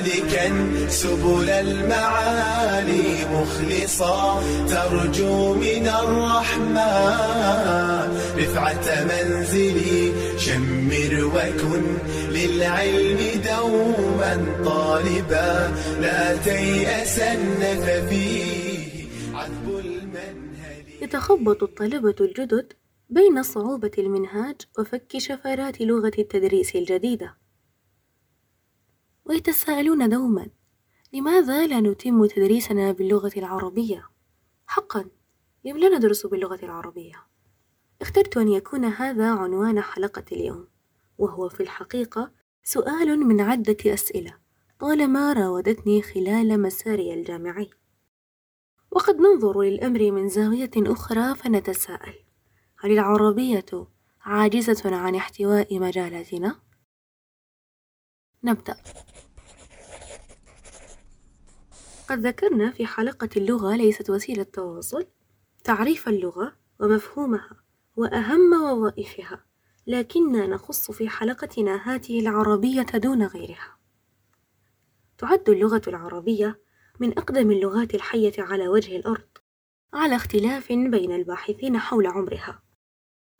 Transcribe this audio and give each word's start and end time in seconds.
سالكا 0.00 0.88
سبل 0.88 1.50
المعالي 1.50 3.24
مخلصا 3.32 4.42
ترجو 4.68 5.54
من 5.54 5.88
الرحمن 5.88 7.40
رفعة 8.36 9.04
منزلي 9.04 10.12
شمر 10.38 11.24
وكن 11.24 11.84
للعلم 12.30 13.18
دوما 13.44 14.34
طالبا 14.64 15.72
لا 16.00 16.36
تيأسن 16.36 17.60
ففيه 17.60 19.06
عذب 19.34 19.68
المنهل. 19.68 20.84
يتخبط 21.02 21.62
الطلبة 21.62 22.14
الجدد 22.20 22.72
بين 23.10 23.42
صعوبة 23.42 23.90
المنهاج 23.98 24.56
وفك 24.78 25.18
شفرات 25.18 25.80
لغة 25.80 26.12
التدريس 26.18 26.76
الجديدة. 26.76 27.39
ويتساءلون 29.30 30.08
دوما 30.08 30.48
لماذا 31.12 31.66
لا 31.66 31.80
نتم 31.80 32.26
تدريسنا 32.26 32.92
باللغة 32.92 33.32
العربية؟ 33.36 34.08
حقا 34.66 35.04
لم 35.64 35.78
لا 35.78 35.88
ندرس 35.88 36.26
باللغة 36.26 36.58
العربية 36.62 37.26
اخترت 38.00 38.36
أن 38.36 38.48
يكون 38.48 38.84
هذا 38.84 39.30
عنوان 39.30 39.80
حلقة 39.80 40.24
اليوم 40.32 40.68
وهو 41.18 41.48
في 41.48 41.62
الحقيقة 41.62 42.32
سؤال 42.64 43.26
من 43.26 43.40
عدة 43.40 43.76
أسئلة 43.86 44.34
طالما 44.80 45.32
راودتني 45.32 46.02
خلال 46.02 46.62
مساري 46.62 47.14
الجامعي 47.14 47.70
وقد 48.90 49.16
ننظر 49.16 49.62
للأمر 49.62 50.10
من 50.10 50.28
زاوية 50.28 50.70
أخرى 50.76 51.34
فنتساءل 51.34 52.14
هل 52.78 52.92
العربية 52.92 53.86
عاجزة 54.22 54.96
عن 54.96 55.14
احتواء 55.14 55.78
مجالاتنا؟ 55.78 56.69
نبدأ. 58.44 58.76
قد 62.08 62.26
ذكرنا 62.26 62.70
في 62.70 62.86
حلقة 62.86 63.28
اللغة 63.36 63.76
ليست 63.76 64.10
وسيلة 64.10 64.42
تواصل 64.42 65.06
تعريف 65.64 66.08
اللغة 66.08 66.52
ومفهومها 66.80 67.56
وأهم 67.96 68.52
وظائفها 68.52 69.44
لكننا 69.86 70.46
نخص 70.46 70.90
في 70.90 71.08
حلقتنا 71.08 71.94
هذه 71.94 72.20
العربية 72.20 72.82
دون 72.82 73.22
غيرها. 73.22 73.76
تعد 75.18 75.48
اللغة 75.48 75.82
العربية 75.86 76.60
من 77.00 77.18
أقدم 77.18 77.50
اللغات 77.50 77.94
الحية 77.94 78.32
على 78.38 78.68
وجه 78.68 78.96
الأرض 78.96 79.28
على 79.94 80.16
اختلاف 80.16 80.72
بين 80.72 81.12
الباحثين 81.12 81.78
حول 81.78 82.06
عمرها 82.06 82.62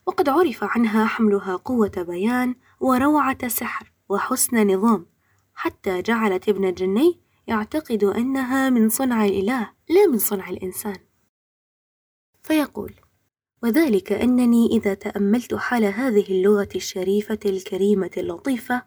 وقد 0.06 0.28
عرف 0.28 0.64
عنها 0.64 1.04
حملها 1.06 1.56
قوة 1.56 1.92
بيان 2.08 2.54
وروعة 2.80 3.48
سحر. 3.48 3.89
وحسن 4.10 4.72
نظام. 4.72 5.06
حتى 5.54 6.02
جعلت 6.02 6.48
ابن 6.48 6.64
الجني 6.64 7.20
يعتقد 7.46 8.04
أنها 8.04 8.70
من 8.70 8.88
صنع 8.88 9.24
الإله 9.24 9.70
لا 9.88 10.06
من 10.06 10.18
صنع 10.18 10.50
الإنسان. 10.50 10.96
فيقول 12.42 12.94
وذلك 13.62 14.12
أنني 14.12 14.66
إذا 14.66 14.94
تأملت 14.94 15.54
حال 15.54 15.84
هذه 15.84 16.24
اللغة 16.30 16.68
الشريفة 16.76 17.38
الكريمة 17.44 18.10
اللطيفة 18.16 18.82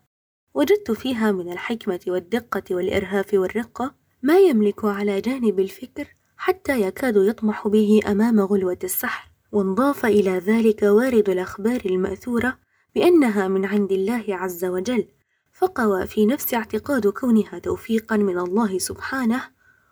وجدت 0.53 0.91
فيها 0.91 1.31
من 1.31 1.52
الحكمة 1.52 1.99
والدقة 2.08 2.63
والإرهاف 2.71 3.33
والرقة 3.33 3.95
ما 4.21 4.39
يملك 4.39 4.85
على 4.85 5.21
جانب 5.21 5.59
الفكر 5.59 6.08
حتى 6.37 6.81
يكاد 6.81 7.15
يطمح 7.15 7.67
به 7.67 7.99
أمام 8.08 8.39
غلوة 8.39 8.80
السحر 8.83 9.31
وانضاف 9.52 10.05
إلى 10.05 10.31
ذلك 10.31 10.83
وارد 10.83 11.30
الأخبار 11.30 11.81
المأثورة 11.85 12.59
بأنها 12.95 13.47
من 13.47 13.66
عند 13.66 13.91
الله 13.91 14.25
عز 14.30 14.66
وجل 14.66 15.08
فقوى 15.52 16.08
في 16.08 16.25
نفس 16.25 16.53
اعتقاد 16.53 17.08
كونها 17.08 17.59
توفيقا 17.59 18.17
من 18.17 18.39
الله 18.39 18.77
سبحانه 18.77 19.41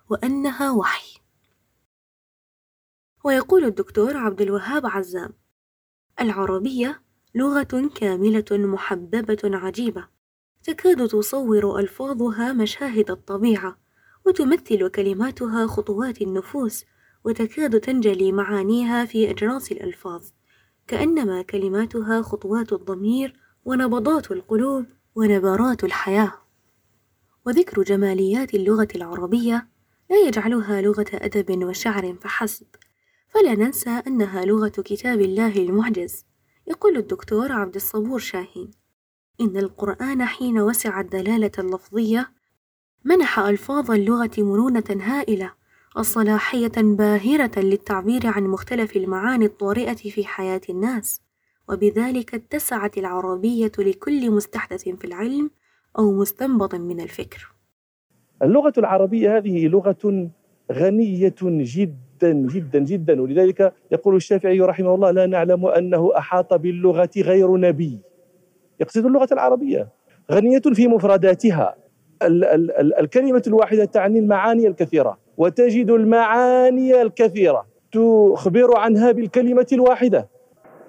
وأنها 0.10 0.72
وحي. 0.72 1.20
ويقول 3.24 3.66
الدكتور 3.66 4.18
عبد 4.18 4.42
الوهاب 4.42 4.86
عزام 4.86 5.34
العربية 6.22 7.02
لغة 7.36 7.90
كاملة 7.96 8.46
محببة 8.52 9.40
عجيبة 9.44 10.08
تكاد 10.64 11.08
تصور 11.08 11.80
ألفاظها 11.80 12.54
مشاهد 12.54 13.12
الطبيعة 13.12 13.78
وتمثل 14.26 14.88
كلماتها 14.88 15.68
خطوات 15.68 16.22
النفوس 16.22 16.86
وتكاد 17.24 17.80
تنجلي 17.80 18.32
معانيها 18.32 19.06
في 19.06 19.30
أجراس 19.32 19.72
الألفاظ. 19.72 20.26
كأنما 20.92 21.42
كلماتها 21.42 22.22
خطوات 22.22 22.74
الضمير 22.74 23.36
ونبضات 23.66 24.32
القلوب 24.32 24.86
ونبرات 25.16 25.84
الحياة. 25.84 26.34
وذكر 27.46 27.84
جماليات 27.84 28.54
اللغة 28.54 28.88
العربية 28.96 29.68
لا 30.10 30.18
يجعلها 30.28 30.82
لغة 30.82 31.06
أدب 31.14 31.64
وشعر 31.64 32.16
فحسب. 32.22 32.66
فلا 33.30 33.56
ننسى 33.56 33.90
أنها 33.90 34.46
لغة 34.46 34.68
كتاب 34.70 35.22
الله 35.22 35.58
المعجز 35.58 36.26
يقول 36.68 36.98
الدكتور 36.98 37.52
عبد 37.52 37.76
الصبور 37.76 38.20
شاهين. 38.20 38.72
إن 39.42 39.58
القرآن 39.58 40.26
حين 40.26 40.60
وسع 40.60 41.02
الدلالة 41.02 41.52
اللفظية 41.60 42.32
منح 43.04 43.40
ألفاظ 43.40 43.92
اللغة 43.92 44.32
مرونة 44.38 44.98
هائلة 45.02 45.54
وصلاحية 45.96 46.72
باهرة 46.78 47.60
للتعبير 47.60 48.22
عن 48.28 48.44
مختلف 48.44 48.96
المعاني 48.98 49.46
الطارئة 49.46 49.94
في 49.94 50.26
حياة 50.26 50.62
الناس 50.70 51.22
وبذلك 51.70 52.36
اتسعت 52.36 52.98
العربية 52.98 53.72
لكل 53.80 54.32
مستحدث 54.32 54.90
في 54.90 55.06
العلم 55.06 55.52
أو 56.00 56.12
مستنبط 56.12 56.76
من 56.76 57.00
الفكر. 57.00 57.52
اللغة 58.44 58.74
العربية 58.78 59.38
هذه 59.38 59.68
لغة 59.68 60.30
غنية 60.72 61.36
جدا 61.42 62.34
جدا 62.34 62.80
جدا 62.80 63.22
ولذلك 63.22 63.74
يقول 63.92 64.16
الشافعي 64.16 64.60
رحمه 64.62 64.96
الله 64.96 65.12
لا 65.12 65.26
نعلم 65.26 65.66
أنه 65.66 66.12
أحاط 66.18 66.54
باللغة 66.54 67.10
غير 67.18 67.58
نبي. 67.58 68.00
يقصد 68.80 69.06
اللغة 69.06 69.28
العربية 69.32 69.90
غنية 70.32 70.62
في 70.74 70.88
مفرداتها. 70.88 71.76
ال- 72.22 72.44
ال- 72.44 72.72
ال- 72.72 72.94
الكلمة 73.00 73.44
الواحدة 73.48 73.86
تعني 73.86 74.20
المعاني 74.20 74.68
الكثيرة. 74.68 75.18
وتجد 75.38 75.90
المعاني 75.90 77.02
الكثيرة. 77.02 77.66
تخبر 77.92 78.78
عنها 78.78 79.12
بالكلمة 79.12 79.68
الواحدة. 79.74 80.28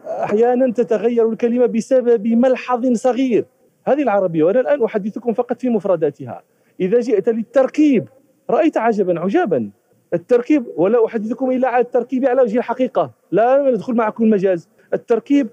أحيانا 0.06 0.72
تتغير 0.72 1.28
الكلمة 1.28 1.66
بسبب 1.66 2.26
ملحظ 2.26 2.92
صغير. 2.92 3.44
هذه 3.86 4.02
العربية 4.02 4.44
وأنا 4.44 4.60
الآن 4.60 4.84
أحدثكم 4.84 5.32
فقط 5.32 5.60
في 5.60 5.68
مفرداتها. 5.68 6.42
إذا 6.80 7.00
جئت 7.00 7.28
للتركيب 7.28 8.08
رأيت 8.50 8.76
عجبا 8.76 9.20
عجابا. 9.20 9.70
التركيب 10.14 10.64
ولا 10.76 11.06
أحدثكم 11.06 11.50
إلا 11.50 11.68
على 11.68 11.84
التركيب 11.84 12.26
على 12.26 12.42
وجه 12.42 12.58
الحقيقة. 12.58 13.10
لا 13.30 13.70
ندخل 13.70 13.94
معكم 13.94 14.24
المجاز. 14.24 14.68
التركيب 14.94 15.48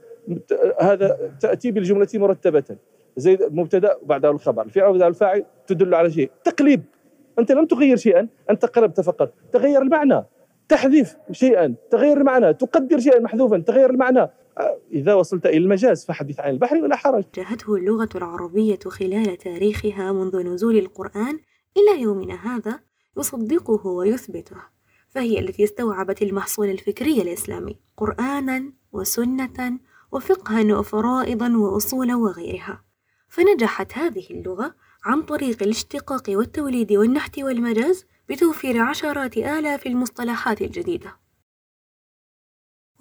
هذا 0.80 1.18
تأتي 1.40 1.72
بالجملة 1.72 2.08
مرتبة. 2.14 2.64
زي 3.18 3.34
المبتدا 3.34 3.96
وبعده 4.02 4.30
الخبر. 4.30 4.62
الفعل 4.62 4.90
وبعده 4.90 5.08
الفاعل 5.08 5.46
تدل 5.68 5.96
على 5.96 6.12
شيء. 6.12 6.32
تقليب. 6.44 6.82
أنت 7.40 7.52
لم 7.52 7.66
تغير 7.66 7.98
شيئا 7.98 8.28
أنت 8.50 8.66
قلبت 8.66 9.02
فقط. 9.02 9.34
تغير 9.54 9.82
المعنى. 9.82 10.26
تحذف 10.70 11.18
شيئا. 11.32 11.76
تغير 11.92 12.18
المعنى. 12.18 12.54
تقدر 12.54 13.00
شيئا 13.00 13.20
محذوفا. 13.20 13.58
تغير 13.58 13.90
المعنى. 13.90 14.30
إذا 14.92 15.14
وصلت 15.14 15.46
إلى 15.46 15.58
المجاز 15.58 16.06
فحدث 16.06 16.40
عن 16.40 16.50
البحر 16.50 16.76
ولا 16.78 16.96
حرج. 16.96 17.24
جاهته 17.36 17.76
اللغة 17.76 18.10
العربية 18.16 18.80
خلال 18.88 19.38
تاريخها 19.38 20.12
منذ 20.12 20.44
نزول 20.44 20.78
القرآن 20.78 21.40
إلى 21.78 22.02
يومنا 22.02 22.36
هذا 22.36 22.80
يصدقه 23.18 23.88
ويثبته 23.88 24.56
فهي 25.10 25.40
التي 25.40 25.64
استوعبت 25.64 26.22
المحصول 26.22 26.70
الفكري 26.70 27.22
الإسلامي 27.22 27.76
قرآنا 27.98 28.74
وسنة 28.92 29.80
وفقها 30.12 30.78
وفرائضا 30.80 31.58
وأصولا 31.58 32.16
وغيرها. 32.16 32.84
فنجحت 33.28 33.98
هذه 33.98 34.26
اللغة 34.32 34.76
عن 35.06 35.22
طريق 35.22 35.64
الاشتقاق 35.64 36.24
والتوليد 36.30 36.94
والنحت 36.94 37.40
والمجاز 37.40 38.06
بتوفير 38.30 38.82
عشرات 38.82 39.38
آلاف 39.38 39.88
المصطلحات 39.88 40.62
الجديدة. 40.62 41.16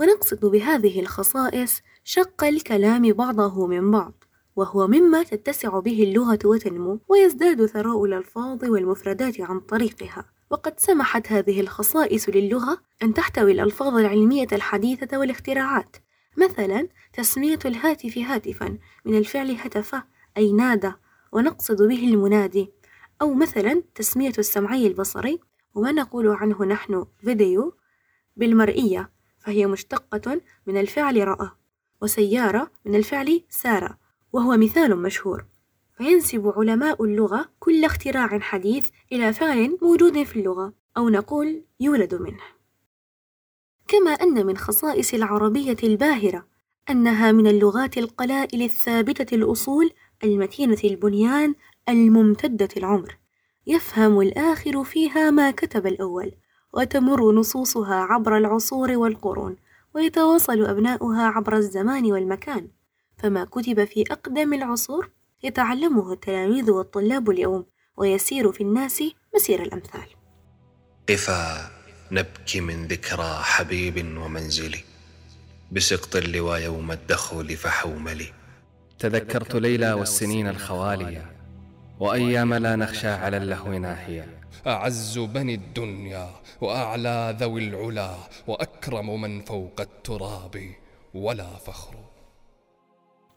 ونقصد 0.01 0.47
بهذه 0.47 1.01
الخصائص 1.01 1.83
شق 2.05 2.45
الكلام 2.45 3.13
بعضه 3.13 3.67
من 3.67 3.91
بعض 3.91 4.25
وهو 4.57 4.87
مما 4.87 5.23
تتسع 5.23 5.79
به 5.79 6.03
اللغة 6.03 6.39
وتنمو 6.45 7.01
ويزداد 7.09 7.67
ثراء 7.67 8.05
الألفاظ 8.05 8.65
والمفردات 8.65 9.41
عن 9.41 9.61
طريقها. 9.61 10.25
وقد 10.51 10.81
سمحت 10.81 11.33
هذه 11.33 11.61
الخصائص 11.61 12.29
للغة 12.29 12.79
أن 13.03 13.15
تحتوي 13.15 13.53
الألفاظ 13.53 13.97
العلمية 13.97 14.47
الحديثة 14.53 15.19
والاختراعات 15.19 15.97
مثلا 16.37 16.89
تسمية 17.13 17.59
الهاتف 17.65 18.19
هاتفا 18.19 18.79
من 19.05 19.19
الفعل 19.19 19.51
هتف 19.51 19.95
أي 20.37 20.53
نادى 20.53 20.93
ونقصد 21.33 21.83
به 21.83 22.05
المنادي. 22.05 22.73
أو 23.23 23.35
مثلا 23.35 23.83
تسمية 23.95 24.33
السمعي 24.39 24.87
البصري 24.87 25.41
وما 25.75 25.93
نقول 25.93 26.29
عنه 26.29 26.65
نحن 26.65 27.07
فيديو 27.21 27.75
بالمرئية 28.37 29.11
فهي 29.39 29.67
مشتقة 29.67 30.41
من 30.67 30.77
الفعل 30.77 31.29
رأى 31.29 31.51
وسيارة 32.03 32.71
من 32.85 32.95
الفعل 32.95 33.43
سار 33.49 33.97
وهو 34.33 34.57
مثال 34.57 34.97
مشهور. 34.97 35.45
فينسب 35.97 36.53
علماء 36.57 37.05
اللغة 37.05 37.49
كل 37.59 37.85
اختراع 37.85 38.39
حديث 38.39 38.89
إلى 39.13 39.33
فعل 39.33 39.79
موجود 39.83 40.23
في 40.23 40.39
اللغة 40.41 40.73
أو 40.97 41.09
نقول 41.09 41.63
يولد 41.81 42.15
منه. 42.15 42.43
كما 43.89 44.11
أن 44.11 44.47
من 44.47 44.57
خصائص 44.57 45.15
العربية 45.15 45.77
الباهرة 45.83 46.47
أنها 46.91 47.33
من 47.33 47.47
اللغات 47.47 47.99
القلائل 47.99 48.63
الثابتة 48.63 49.35
الأصول 49.35 49.91
المتينة 50.25 50.79
البنيان 50.85 51.55
الممتدة 51.89 52.69
العمر. 52.77 53.19
يفهم 53.67 54.21
الآخر 54.21 54.85
فيها 54.85 55.31
ما 55.31 55.51
كتب 55.51 55.87
الأول 55.87 56.33
وتمر 56.75 57.33
نصوصها 57.33 57.95
عبر 57.95 58.37
العصور 58.37 58.91
والقرون 58.91 59.57
ويتواصل 59.95 60.65
أبناؤها 60.65 61.23
عبر 61.27 61.57
الزمان 61.57 62.13
والمكان. 62.13 62.69
فما 63.17 63.45
كتب 63.45 63.85
في 63.85 64.05
أقدم 64.11 64.55
العصور 64.55 65.11
يتعلمه 65.43 66.13
التلاميذ 66.13 66.71
والطلاب 66.71 67.31
اليوم 67.31 67.67
ويسير 67.97 68.53
في 68.53 68.61
الناس 68.61 69.03
مسير 69.35 69.63
الأمثال. 69.63 70.07
قفا 71.09 71.71
نبكي 72.13 72.61
من 72.61 72.87
ذكرى 72.87 73.39
حبيب 73.43 74.19
ومنزلي؟ 74.19 74.81
بسقط 75.73 76.17
اللوى 76.17 76.61
يوم 76.63 76.93
الدخول 76.93 77.57
فحوملي. 77.57 78.38
تذكرت 78.99 79.55
ليلى 79.57 79.93
والسنين 79.93 80.49
الخوالية 80.49 81.33
وأيام 82.01 82.55
لا 82.55 82.77
نخشى 82.77 83.09
على 83.09 83.37
اللهو 83.37 83.73
ناحية. 83.73 84.41
أعز 84.67 85.19
بني 85.19 85.55
الدنيا 85.55 86.29
وأعلى 86.61 87.37
ذوي 87.41 87.69
العلا 87.69 88.15
وأكرم 88.47 89.21
من 89.21 89.41
فوق 89.41 89.81
التراب 89.81 90.61
ولا 91.15 91.47
فخر. 91.47 91.95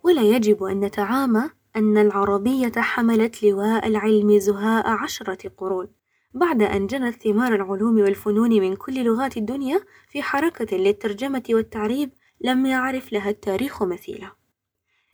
ولا 0.03 0.21
يجب 0.21 0.63
أن 0.63 0.79
نتعامى 0.79 1.49
أن 1.75 1.97
العربية 1.97 2.71
حملت 2.77 3.43
لواء 3.43 3.87
العلم 3.87 4.39
زهاء 4.39 4.87
عشرة 4.87 5.49
قرون 5.57 5.87
بعد 6.33 6.61
أن 6.61 6.87
جنت 6.87 7.23
ثمار 7.23 7.55
العلوم 7.55 8.01
والفنون 8.01 8.49
من 8.49 8.75
كل 8.75 9.03
لغات 9.03 9.37
الدنيا 9.37 9.81
في 10.09 10.21
حركة 10.21 10.77
للترجمة 10.77 11.43
والتعريب 11.49 12.11
لم 12.41 12.65
يعرف 12.65 13.13
لها 13.13 13.29
التاريخ 13.29 13.83
مثيله 13.83 14.40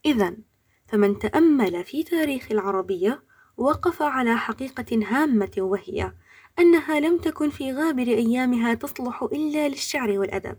إذا 0.07 0.35
فمن 0.87 1.19
تأمل 1.19 1.83
في 1.83 2.03
تاريخ 2.03 2.51
العربية 2.51 3.23
وقف 3.57 4.01
على 4.01 4.37
حقيقة 4.37 4.99
هامة 5.05 5.51
وهي 5.57 6.13
أنها 6.59 6.99
لم 6.99 7.17
تكن 7.17 7.49
في 7.49 7.73
غابر 7.73 8.07
أيامها 8.07 8.73
تصلح 8.73 9.23
إلا 9.23 9.69
للشعر 9.69 10.19
والأدب 10.19 10.57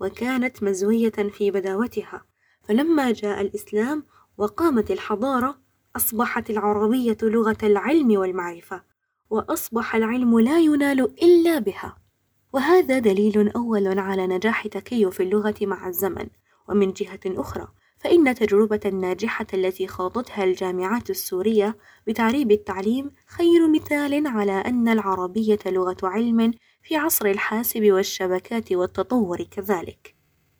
وكانت 0.00 0.62
مزوية 0.62 1.10
في 1.10 1.50
بداوتها. 1.50 2.24
فلما 2.62 3.12
جاء 3.12 3.40
الإسلام 3.40 4.04
وقامت 4.38 4.90
الحضارة 4.90 5.58
أصبحت 5.96 6.50
العربية 6.50 7.18
لغة 7.22 7.58
العلم 7.62 8.18
والمعرفة 8.18 8.82
وأصبح 9.30 9.94
العلم 9.94 10.38
لا 10.38 10.58
ينال 10.58 11.00
إلا 11.22 11.58
بها. 11.58 11.96
وهذا 12.52 12.98
دليل 12.98 13.48
أول 13.48 13.98
على 13.98 14.26
نجاح 14.26 14.66
تكيف 14.66 15.20
اللغة 15.20 15.54
مع 15.62 15.88
الزمن 15.88 16.26
ومن 16.68 16.92
جهة 16.92 17.20
أخرى 17.26 17.68
فإن 18.00 18.28
التجربة 18.28 18.80
الناجحة 18.86 19.46
التي 19.54 19.86
خاضتها 19.86 20.44
الجامعات 20.44 21.10
السورية 21.10 21.76
بتعريب 22.06 22.50
التعليم 22.50 23.10
خير 23.26 23.68
مثال 23.68 24.26
على 24.26 24.52
أن 24.52 24.88
العربية 24.88 25.58
لغة 25.66 25.96
علم 26.02 26.52
في 26.82 26.96
عصر 26.96 27.26
الحاسب 27.26 27.92
والشبكات 27.92 28.72
والتطور 28.72 29.42
كذلك. 29.42 30.14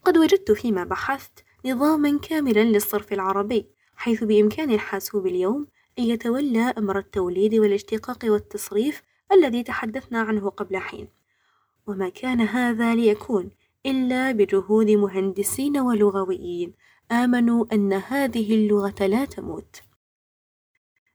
قد 0.04 0.18
وجدت 0.18 0.52
فيما 0.52 0.84
بحثت 0.84 1.44
نظاما 1.66 2.18
كاملا 2.18 2.64
للصرف 2.64 3.12
العربي 3.12 3.66
حيث 3.96 4.24
بإمكان 4.24 4.70
الحاسوب 4.70 5.26
اليوم 5.26 5.66
أن 5.98 6.04
يتولى 6.04 6.74
أمر 6.78 6.98
التوليد 6.98 7.54
والاشتقاق 7.54 8.18
والتصريف 8.24 9.02
الذي 9.32 9.62
تحدثنا 9.62 10.20
عنه 10.20 10.50
قبل 10.50 10.76
حين 10.76 11.08
وما 11.86 12.08
كان 12.08 12.40
هذا 12.40 12.94
ليكون 12.94 13.50
إلا 13.86 14.32
بجهود 14.32 14.90
مهندسين 14.90 15.78
ولغويين 15.78 16.74
آمنوا 17.10 17.64
أن 17.72 17.92
هذه 17.92 18.54
اللغة 18.54 19.06
لا 19.06 19.24
تموت. 19.24 19.82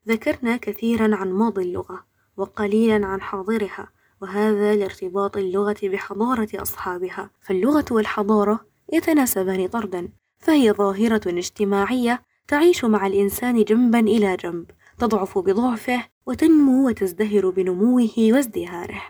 ذكرنا 0.07 0.57
كثيرا 0.57 1.15
عن 1.15 1.31
ماضي 1.31 1.63
اللغة 1.63 2.05
وقليلا 2.37 3.05
عن 3.05 3.21
حاضرها 3.21 3.91
وهذا 4.21 4.75
لارتباط 4.75 5.37
اللغة 5.37 5.77
بحضارة 5.83 6.49
أصحابها. 6.53 7.29
فاللغة 7.41 7.85
والحضارة 7.91 8.65
يتناسبان 8.93 9.67
طردا 9.67 10.09
فهي 10.39 10.71
ظاهرة 10.71 11.21
اجتماعية 11.27 12.23
تعيش 12.47 12.85
مع 12.85 13.07
الإنسان 13.07 13.63
جنبا 13.63 13.99
إلى 13.99 14.37
جنب 14.37 14.71
تضعف 14.97 15.37
بضعفه 15.37 16.07
وتنمو 16.25 16.87
وتزدهر 16.87 17.49
بنموه 17.49 18.09
وازدهاره. 18.17 19.03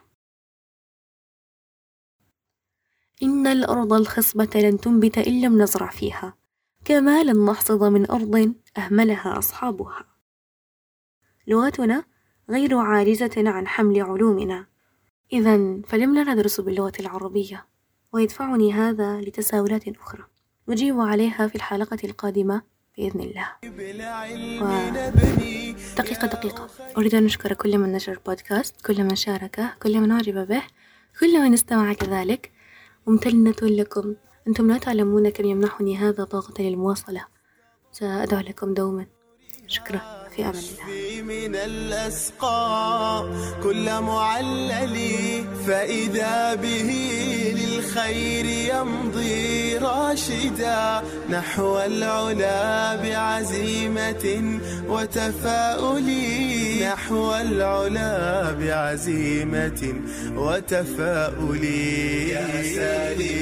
إن 3.24 3.48
الأرض 3.48 3.94
الخصبة 3.94 4.50
لن 4.56 4.78
تنبت 4.78 5.18
إن 5.18 5.42
لم 5.42 5.62
نزرع 5.62 5.90
فيها. 5.90 6.45
كما 6.86 7.24
لن 7.24 7.46
نحصد 7.46 7.84
من 7.84 8.12
أرض 8.12 8.54
أهملها 8.78 9.38
أصحابها. 9.38 10.06
لغتنا 11.48 12.04
غير 12.50 12.78
عاجزة 12.78 13.32
عن 13.38 13.68
حمل 13.68 14.02
علومنا. 14.02 14.66
إذا 15.34 15.82
فلم 15.88 16.16
لا 16.16 16.34
ندرس 16.34 16.62
باللغة 16.62 16.94
العربية 17.00 17.66
ويدفعني 18.14 18.74
هذا 18.74 19.22
لتساؤلات 19.22 19.88
أخرى. 19.88 20.24
نجيب 20.70 21.00
عليها 21.00 21.48
في 21.48 21.56
الحلقة 21.56 21.98
القادمة 22.04 22.62
بإذن 22.98 23.20
الله. 23.20 23.50
و... 24.64 24.66
دقيقة 25.98 26.28
دقيقة. 26.28 26.70
أريد 26.98 27.16
أن 27.16 27.26
أشكر 27.26 27.54
كل 27.54 27.78
من 27.78 27.92
نشر 27.92 28.12
البودكاست 28.12 28.82
كل 28.86 29.04
من 29.04 29.16
شاركه 29.16 29.74
كل 29.84 30.00
من 30.02 30.12
أعجب 30.12 30.48
به 30.48 30.64
كل 31.20 31.42
من 31.42 31.54
استمع 31.54 31.94
كذلك. 31.94 32.52
ممتنة 33.08 33.56
لكم. 33.62 34.16
أنتم 34.48 34.72
لا 34.72 34.78
تعلمون 34.78 35.30
كم 35.30 35.46
يمنحني 35.46 35.98
هذا 35.98 36.24
طاقة 36.24 36.64
للمواصلة. 36.64 37.26
سأدعو 37.92 38.40
لكم 38.40 38.74
دوما. 38.74 39.06
شكرا. 39.68 40.02
في 40.36 40.42
أمان 40.44 40.56
الله. 40.56 41.22
من 41.22 41.56
الأسقى 41.56 43.30
كل 43.64 44.02
معلل 44.02 44.98
فإذا 45.68 46.56
به 46.56 46.90
للخير 47.60 48.46
يمضي 48.46 49.78
راشدا. 49.78 51.04
نحو 51.30 51.78
العلا 51.80 52.96
بعزيمة 52.96 54.26
وتفاؤل 54.88 56.08
نحو 56.84 57.36
العلا 57.36 58.52
بعزيمة 58.52 59.82
وتفاؤل. 60.36 61.64
يا 62.36 62.48
سالي 62.76 63.36